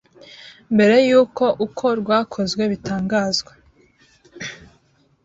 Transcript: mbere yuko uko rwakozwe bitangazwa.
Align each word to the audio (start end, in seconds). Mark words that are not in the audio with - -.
mbere 0.73 0.95
yuko 1.07 1.45
uko 1.65 1.85
rwakozwe 1.99 2.63
bitangazwa. 2.71 3.51